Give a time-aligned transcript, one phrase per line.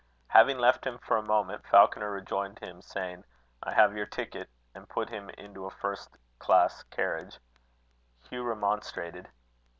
[0.29, 3.23] Having left him for a moment, Falconer rejoined him, saying:
[3.61, 7.37] "I have your ticket;" and put him into a first class carriage.
[8.27, 9.29] Hugh remonstrated.